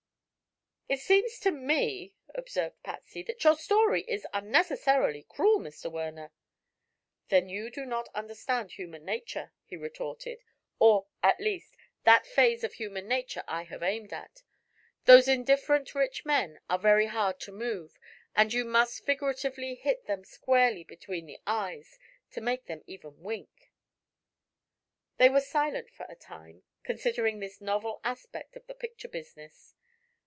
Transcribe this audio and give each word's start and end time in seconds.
"It 0.93 0.99
seems 0.99 1.39
to 1.39 1.51
me," 1.51 2.15
observed 2.35 2.83
Patsy, 2.83 3.23
"that 3.23 3.41
your 3.45 3.55
story 3.55 4.01
is 4.09 4.27
unnecessarily 4.33 5.23
cruel, 5.23 5.57
Mr. 5.57 5.89
Werner." 5.89 6.33
"Then 7.29 7.47
you 7.47 7.69
do 7.69 7.85
not 7.85 8.09
understand 8.13 8.73
human 8.73 9.05
nature," 9.05 9.53
he 9.63 9.77
retorted; 9.77 10.43
"or, 10.79 11.07
at 11.23 11.39
least, 11.39 11.77
that 12.03 12.27
phase 12.27 12.65
of 12.65 12.73
human 12.73 13.07
nature 13.07 13.45
I 13.47 13.63
have 13.63 13.81
aimed 13.81 14.11
at. 14.11 14.43
Those 15.05 15.29
indifferent 15.29 15.95
rich 15.95 16.25
men 16.25 16.59
are 16.69 16.77
very 16.77 17.05
hard 17.05 17.39
to 17.41 17.53
move 17.53 17.97
and 18.35 18.51
you 18.51 18.65
must 18.65 19.05
figuratively 19.05 19.75
hit 19.75 20.07
them 20.07 20.25
squarely 20.25 20.83
between 20.83 21.25
the 21.25 21.39
eyes 21.47 21.97
to 22.31 22.41
make 22.41 22.65
them 22.65 22.83
even 22.85 23.17
wink." 23.23 23.71
They 25.15 25.29
were 25.29 25.39
silent 25.39 25.89
for 25.89 26.05
a 26.09 26.17
time, 26.17 26.63
considering 26.83 27.39
this 27.39 27.61
novel 27.61 28.01
aspect 28.03 28.57
of 28.57 28.67
the 28.67 28.75
picture 28.75 29.07
business. 29.07 29.73